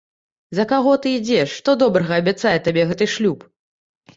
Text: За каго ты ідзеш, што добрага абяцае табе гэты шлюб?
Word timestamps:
За 0.59 0.63
каго 0.71 0.93
ты 1.03 1.11
ідзеш, 1.17 1.53
што 1.61 1.75
добрага 1.83 2.13
абяцае 2.23 2.57
табе 2.69 2.87
гэты 2.93 3.13
шлюб? 3.19 3.39